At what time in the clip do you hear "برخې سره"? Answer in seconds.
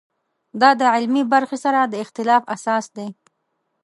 1.33-1.79